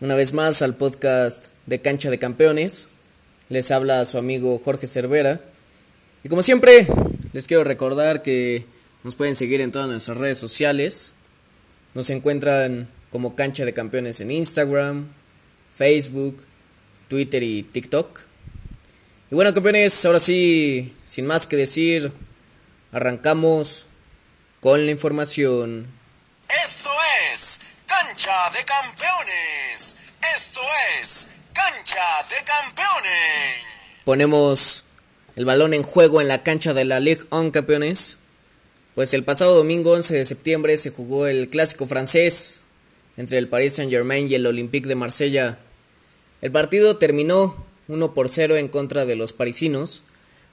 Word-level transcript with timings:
una 0.00 0.14
vez 0.14 0.32
más 0.32 0.60
al 0.62 0.76
podcast 0.76 1.46
de 1.66 1.80
Cancha 1.80 2.10
de 2.10 2.18
Campeones. 2.18 2.88
Les 3.48 3.70
habla 3.70 4.04
su 4.04 4.18
amigo 4.18 4.58
Jorge 4.58 4.86
Cervera. 4.86 5.40
Y 6.24 6.28
como 6.28 6.42
siempre, 6.42 6.86
les 7.32 7.46
quiero 7.46 7.64
recordar 7.64 8.22
que 8.22 8.66
nos 9.04 9.14
pueden 9.14 9.34
seguir 9.34 9.60
en 9.60 9.70
todas 9.70 9.88
nuestras 9.88 10.16
redes 10.16 10.38
sociales. 10.38 11.14
Nos 11.94 12.10
encuentran 12.10 12.88
como 13.10 13.36
Cancha 13.36 13.64
de 13.64 13.72
Campeones 13.72 14.20
en 14.20 14.30
Instagram, 14.30 15.06
Facebook, 15.74 16.44
Twitter 17.08 17.42
y 17.42 17.62
TikTok. 17.62 18.20
Y 19.30 19.34
bueno 19.34 19.54
campeones, 19.54 20.04
ahora 20.04 20.18
sí, 20.18 20.92
sin 21.04 21.26
más 21.26 21.46
que 21.46 21.56
decir, 21.56 22.12
arrancamos 22.92 23.86
con 24.60 24.84
la 24.84 24.90
información. 24.90 25.86
Esto 26.48 26.90
es 27.32 27.60
Cancha 28.14 28.50
de 28.56 28.64
Campeones. 28.64 29.96
Esto 30.36 30.60
es 31.00 31.30
Cancha 31.52 31.98
de 32.30 32.44
Campeones. 32.44 33.10
Ponemos 34.04 34.84
el 35.34 35.44
balón 35.44 35.74
en 35.74 35.82
juego 35.82 36.20
en 36.20 36.28
la 36.28 36.44
cancha 36.44 36.74
de 36.74 36.84
la 36.84 37.00
Ligue 37.00 37.24
1 37.32 37.50
Campeones. 37.50 38.20
Pues 38.94 39.14
el 39.14 39.24
pasado 39.24 39.56
domingo 39.56 39.90
11 39.90 40.14
de 40.14 40.24
septiembre 40.24 40.76
se 40.76 40.90
jugó 40.90 41.26
el 41.26 41.50
clásico 41.50 41.88
francés 41.88 42.66
entre 43.16 43.38
el 43.38 43.48
Paris 43.48 43.72
Saint-Germain 43.74 44.30
y 44.30 44.36
el 44.36 44.46
Olympique 44.46 44.86
de 44.86 44.94
Marsella. 44.94 45.58
El 46.40 46.52
partido 46.52 46.98
terminó 46.98 47.66
1 47.88 48.14
por 48.14 48.28
0 48.28 48.56
en 48.58 48.68
contra 48.68 49.06
de 49.06 49.16
los 49.16 49.32
parisinos, 49.32 50.04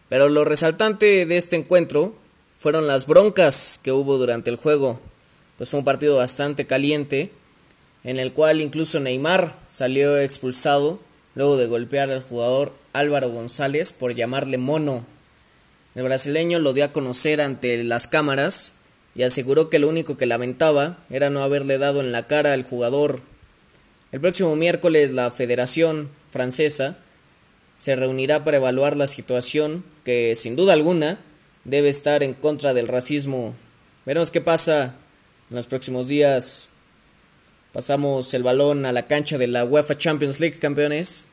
pero 0.09 0.30
lo 0.30 0.45
resaltante 0.45 1.27
de 1.27 1.38
este 1.38 1.58
encuentro 1.58 2.16
fueron 2.58 2.88
las 2.88 3.05
broncas 3.05 3.80
que 3.83 3.91
hubo 3.91 4.17
durante 4.17 4.49
el 4.49 4.55
juego 4.55 4.99
pues 5.61 5.69
fue 5.69 5.77
un 5.77 5.86
partido 5.86 6.17
bastante 6.17 6.66
caliente, 6.66 7.31
en 8.03 8.19
el 8.19 8.33
cual 8.33 8.61
incluso 8.61 8.99
Neymar 8.99 9.55
salió 9.69 10.17
expulsado 10.17 10.99
luego 11.35 11.57
de 11.57 11.67
golpear 11.67 12.09
al 12.09 12.23
jugador 12.23 12.73
Álvaro 12.93 13.30
González 13.30 13.93
por 13.93 14.13
llamarle 14.13 14.58
mono. 14.58 15.05
El 15.95 16.03
brasileño 16.03 16.59
lo 16.59 16.73
dio 16.73 16.85
a 16.85 16.91
conocer 16.91 17.41
ante 17.41 17.83
las 17.83 18.08
cámaras 18.08 18.73
y 19.13 19.23
aseguró 19.23 19.69
que 19.69 19.80
lo 19.80 19.89
único 19.89 20.17
que 20.17 20.25
lamentaba 20.25 20.97
era 21.09 21.30
no 21.30 21.43
haberle 21.43 21.77
dado 21.77 22.02
en 22.02 22.11
la 22.11 22.27
cara 22.27 22.53
al 22.53 22.63
jugador. 22.63 23.21
El 24.11 24.21
próximo 24.21 24.55
miércoles 24.55 25.11
la 25.11 25.31
Federación 25.31 26.09
Francesa 26.31 26.97
se 27.77 27.95
reunirá 27.95 28.43
para 28.43 28.58
evaluar 28.58 28.95
la 28.95 29.08
situación 29.08 29.83
que 30.03 30.36
sin 30.36 30.55
duda 30.55 30.73
alguna 30.73 31.19
debe 31.65 31.89
estar 31.89 32.23
en 32.23 32.33
contra 32.33 32.73
del 32.73 32.88
racismo. 32.88 33.55
Veremos 34.05 34.31
qué 34.31 34.41
pasa 34.41 34.95
en 35.49 35.58
los 35.58 35.67
próximos 35.67 36.08
días 36.08 36.70
pasamos 37.73 38.33
el 38.33 38.44
balón 38.44 38.86
a 38.86 38.91
la 38.91 39.08
cancha 39.08 39.38
de 39.38 39.47
la 39.47 39.64
UEFA 39.64 39.97
Champions 39.97 40.39
League 40.39 40.59
campeones, 40.59 41.25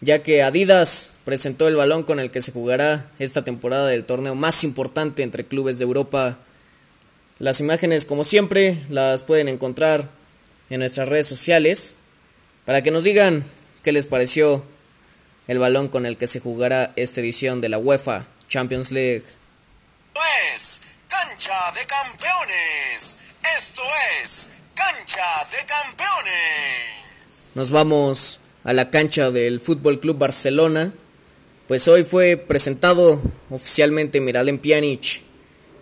ya 0.00 0.22
que 0.22 0.42
Adidas 0.42 1.14
presentó 1.24 1.68
el 1.68 1.76
balón 1.76 2.02
con 2.02 2.20
el 2.20 2.30
que 2.30 2.40
se 2.40 2.52
jugará 2.52 3.10
esta 3.18 3.44
temporada 3.44 3.88
del 3.88 4.04
torneo 4.04 4.34
más 4.34 4.64
importante 4.64 5.22
entre 5.22 5.46
clubes 5.46 5.78
de 5.78 5.84
Europa. 5.84 6.38
Las 7.38 7.60
imágenes, 7.60 8.06
como 8.06 8.24
siempre, 8.24 8.78
las 8.88 9.22
pueden 9.22 9.48
encontrar 9.48 10.08
en 10.70 10.80
nuestras 10.80 11.08
redes 11.08 11.26
sociales 11.26 11.96
para 12.64 12.82
que 12.82 12.90
nos 12.90 13.04
digan 13.04 13.44
qué 13.82 13.92
les 13.92 14.06
pareció 14.06 14.64
el 15.46 15.58
balón 15.58 15.88
con 15.88 16.06
el 16.06 16.16
que 16.16 16.26
se 16.26 16.40
jugará 16.40 16.92
esta 16.96 17.20
edición 17.20 17.60
de 17.60 17.68
la 17.68 17.78
UEFA 17.78 18.26
Champions 18.48 18.90
League. 18.90 19.24
Pues, 20.12 20.82
cancha 21.08 21.72
de 21.72 21.84
campeones. 21.86 23.18
Esto 23.56 23.82
es 24.22 24.50
Cancha 24.74 25.22
de 25.52 25.66
Campeones. 25.66 27.52
Nos 27.54 27.70
vamos 27.70 28.40
a 28.64 28.72
la 28.72 28.90
cancha 28.90 29.30
del 29.30 29.60
Fútbol 29.60 30.00
Club 30.00 30.18
Barcelona. 30.18 30.92
Pues 31.68 31.86
hoy 31.86 32.02
fue 32.02 32.36
presentado 32.36 33.22
oficialmente 33.50 34.20
Miralem 34.20 34.58
Pjanic, 34.58 35.22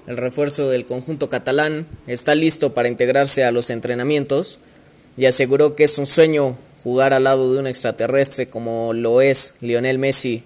el 0.06 0.16
refuerzo 0.18 0.68
del 0.68 0.84
conjunto 0.84 1.30
catalán, 1.30 1.86
está 2.06 2.34
listo 2.34 2.74
para 2.74 2.88
integrarse 2.88 3.44
a 3.44 3.50
los 3.50 3.70
entrenamientos 3.70 4.58
y 5.16 5.24
aseguró 5.24 5.74
que 5.74 5.84
es 5.84 5.96
un 5.98 6.06
sueño 6.06 6.58
jugar 6.84 7.14
al 7.14 7.24
lado 7.24 7.52
de 7.52 7.60
un 7.60 7.66
extraterrestre 7.66 8.48
como 8.48 8.92
lo 8.92 9.22
es 9.22 9.54
Lionel 9.60 9.98
Messi. 9.98 10.44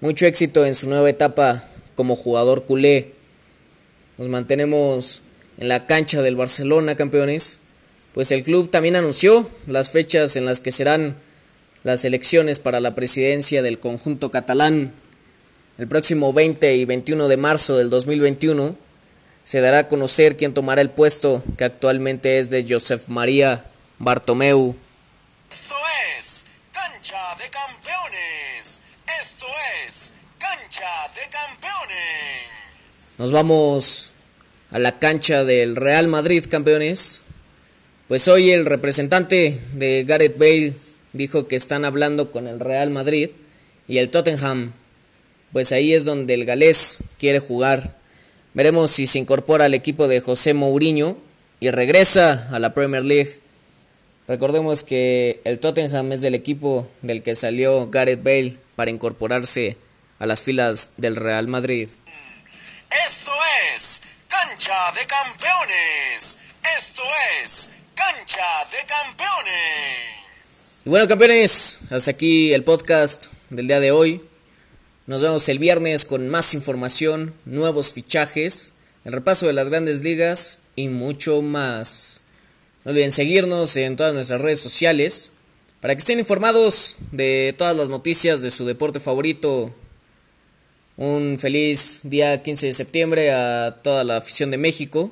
Mucho 0.00 0.24
éxito 0.26 0.64
en 0.64 0.74
su 0.74 0.88
nueva 0.88 1.10
etapa 1.10 1.68
como 1.96 2.16
jugador 2.16 2.64
culé. 2.64 3.12
Nos 4.16 4.28
mantenemos 4.28 5.22
en 5.62 5.68
la 5.68 5.86
cancha 5.86 6.22
del 6.22 6.34
Barcelona, 6.34 6.96
campeones, 6.96 7.60
pues 8.14 8.32
el 8.32 8.42
club 8.42 8.68
también 8.68 8.96
anunció 8.96 9.48
las 9.68 9.90
fechas 9.90 10.34
en 10.34 10.44
las 10.44 10.58
que 10.58 10.72
serán 10.72 11.16
las 11.84 12.04
elecciones 12.04 12.58
para 12.58 12.80
la 12.80 12.96
presidencia 12.96 13.62
del 13.62 13.78
conjunto 13.78 14.32
catalán. 14.32 14.92
El 15.78 15.86
próximo 15.86 16.32
20 16.32 16.74
y 16.74 16.84
21 16.84 17.28
de 17.28 17.36
marzo 17.36 17.76
del 17.76 17.90
2021 17.90 18.76
se 19.44 19.60
dará 19.60 19.78
a 19.78 19.88
conocer 19.88 20.36
quién 20.36 20.52
tomará 20.52 20.82
el 20.82 20.90
puesto 20.90 21.44
que 21.56 21.62
actualmente 21.62 22.40
es 22.40 22.50
de 22.50 22.66
Josep 22.68 23.06
María 23.06 23.64
Bartomeu. 24.00 24.74
Esto 25.48 25.76
es 26.18 26.46
Cancha 26.72 27.36
de 27.36 27.48
Campeones. 27.50 28.82
Esto 29.20 29.46
es 29.86 30.14
Cancha 30.40 31.08
de 31.14 31.30
Campeones. 31.30 33.18
Nos 33.20 33.30
vamos 33.30 34.11
a 34.72 34.78
la 34.78 34.98
cancha 34.98 35.44
del 35.44 35.76
Real 35.76 36.08
Madrid, 36.08 36.44
campeones. 36.48 37.22
Pues 38.08 38.26
hoy 38.26 38.50
el 38.50 38.64
representante 38.64 39.60
de 39.74 40.04
Gareth 40.04 40.38
Bale 40.38 40.72
dijo 41.12 41.46
que 41.46 41.56
están 41.56 41.84
hablando 41.84 42.30
con 42.30 42.48
el 42.48 42.58
Real 42.58 42.90
Madrid 42.90 43.30
y 43.86 43.98
el 43.98 44.08
Tottenham. 44.08 44.72
Pues 45.52 45.72
ahí 45.72 45.92
es 45.92 46.06
donde 46.06 46.32
el 46.32 46.46
galés 46.46 47.04
quiere 47.18 47.38
jugar. 47.38 47.98
Veremos 48.54 48.90
si 48.90 49.06
se 49.06 49.18
incorpora 49.18 49.66
al 49.66 49.74
equipo 49.74 50.08
de 50.08 50.20
José 50.20 50.54
Mourinho 50.54 51.18
y 51.60 51.70
regresa 51.70 52.48
a 52.50 52.58
la 52.58 52.72
Premier 52.72 53.04
League. 53.04 53.40
Recordemos 54.26 54.84
que 54.84 55.40
el 55.44 55.58
Tottenham 55.58 56.12
es 56.12 56.22
del 56.22 56.34
equipo 56.34 56.90
del 57.02 57.22
que 57.22 57.34
salió 57.34 57.90
Gareth 57.90 58.22
Bale 58.22 58.56
para 58.74 58.90
incorporarse 58.90 59.76
a 60.18 60.24
las 60.24 60.40
filas 60.40 60.92
del 60.96 61.16
Real 61.16 61.48
Madrid. 61.48 61.90
Esto 63.06 63.32
es 63.74 64.11
Cancha 64.42 64.92
de 64.98 65.06
Campeones. 65.06 66.38
Esto 66.76 67.02
es 67.40 67.70
Cancha 67.94 68.42
de 68.72 68.86
Campeones. 68.88 70.82
Y 70.84 70.90
bueno, 70.90 71.06
campeones, 71.06 71.78
hasta 71.90 72.10
aquí 72.10 72.52
el 72.52 72.64
podcast 72.64 73.26
del 73.50 73.68
día 73.68 73.78
de 73.78 73.92
hoy. 73.92 74.20
Nos 75.06 75.22
vemos 75.22 75.48
el 75.48 75.60
viernes 75.60 76.04
con 76.04 76.28
más 76.28 76.54
información, 76.54 77.36
nuevos 77.44 77.92
fichajes, 77.92 78.72
el 79.04 79.12
repaso 79.12 79.46
de 79.46 79.52
las 79.52 79.68
grandes 79.68 80.02
ligas 80.02 80.58
y 80.74 80.88
mucho 80.88 81.40
más. 81.40 82.22
No 82.84 82.90
olviden 82.90 83.12
seguirnos 83.12 83.76
en 83.76 83.96
todas 83.96 84.12
nuestras 84.12 84.40
redes 84.40 84.58
sociales 84.58 85.32
para 85.80 85.94
que 85.94 86.00
estén 86.00 86.18
informados 86.18 86.96
de 87.12 87.54
todas 87.56 87.76
las 87.76 87.90
noticias 87.90 88.42
de 88.42 88.50
su 88.50 88.64
deporte 88.64 88.98
favorito 88.98 89.72
un 90.96 91.38
feliz 91.38 92.00
día 92.04 92.42
15 92.42 92.66
de 92.66 92.72
septiembre 92.72 93.32
a 93.32 93.78
toda 93.82 94.04
la 94.04 94.18
afición 94.18 94.50
de 94.50 94.58
México. 94.58 95.10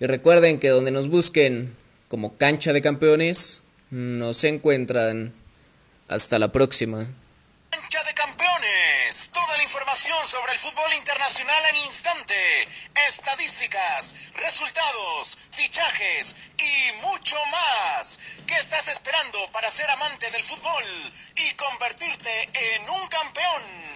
Y 0.00 0.06
recuerden 0.06 0.58
que 0.60 0.68
donde 0.68 0.90
nos 0.90 1.08
busquen 1.08 1.74
como 2.08 2.36
cancha 2.36 2.72
de 2.72 2.82
campeones, 2.82 3.62
nos 3.90 4.44
encuentran. 4.44 5.32
Hasta 6.08 6.38
la 6.38 6.52
próxima. 6.52 7.04
Cancha 7.70 8.04
de 8.04 8.14
campeones. 8.14 9.30
Toda 9.32 9.56
la 9.56 9.62
información 9.64 10.16
sobre 10.24 10.52
el 10.52 10.58
fútbol 10.58 10.92
internacional 10.96 11.62
en 11.70 11.84
instante. 11.84 12.34
Estadísticas, 13.08 14.30
resultados, 14.36 15.36
fichajes 15.50 16.50
y 16.58 17.06
mucho 17.06 17.36
más. 17.50 18.38
¿Qué 18.46 18.54
estás 18.54 18.88
esperando 18.88 19.50
para 19.50 19.68
ser 19.68 19.90
amante 19.90 20.30
del 20.30 20.42
fútbol 20.42 20.84
y 21.34 21.54
convertirte 21.54 22.50
en 22.52 22.88
un 22.88 23.08
campeón? 23.08 23.95